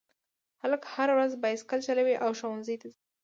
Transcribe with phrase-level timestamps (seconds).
[0.61, 2.99] هلک هره ورځ بایسکل چلوي او ښوونځي ته ځي